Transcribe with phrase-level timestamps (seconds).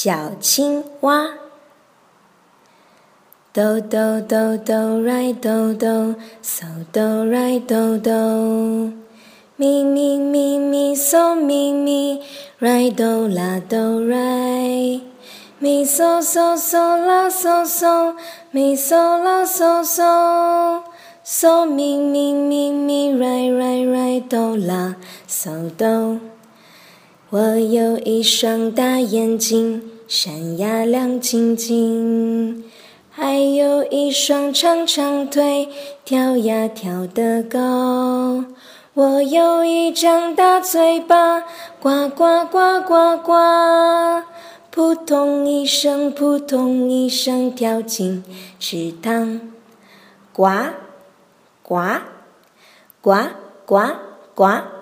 [0.00, 1.26] 小青蛙。
[3.52, 6.62] 哆哆哆哆来哆哆，嗦
[6.92, 8.92] 哆来哆哆。
[9.56, 12.22] 咪咪咪咪嗦咪咪，
[12.60, 15.00] 来哆啦哆来。
[15.58, 18.14] 咪嗦嗦嗦啦嗦嗦，
[18.52, 20.82] 咪嗦啦嗦嗦。
[21.26, 24.94] 嗦咪咪咪咪，来来来哆啦
[25.28, 26.20] 嗦哆。
[27.30, 32.64] 我有一双大眼睛，闪呀亮晶晶。
[33.10, 35.68] 还有一双长长腿，
[36.06, 38.46] 跳呀跳得高。
[38.94, 41.42] 我有一张大嘴巴，
[41.78, 44.22] 呱呱呱呱呱，
[44.70, 48.24] 扑通一声，扑通一声跳进
[48.58, 49.52] 池塘，
[50.32, 50.48] 呱
[51.62, 51.76] 呱
[53.02, 53.14] 呱
[53.66, 53.80] 呱
[54.34, 54.77] 呱。